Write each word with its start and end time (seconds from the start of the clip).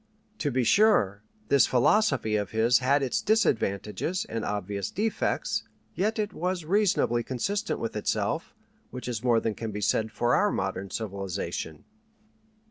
To 0.39 0.49
be 0.49 0.63
sure, 0.63 1.21
this 1.49 1.67
philosophy 1.67 2.35
of 2.35 2.49
his 2.49 2.79
had 2.79 3.03
its 3.03 3.21
disadvantages 3.21 4.25
and 4.25 4.43
obvious 4.43 4.89
defects, 4.89 5.65
yet 5.93 6.17
it 6.17 6.33
was 6.33 6.65
reasonably 6.65 7.21
consistent 7.21 7.79
with 7.79 7.95
itself, 7.95 8.55
which 8.89 9.07
is 9.07 9.23
more 9.23 9.39
than 9.39 9.53
can 9.53 9.69
be 9.69 9.79
said 9.81 10.11
for 10.11 10.33
our 10.33 10.51
modern 10.51 10.89
civilization. 10.89 11.83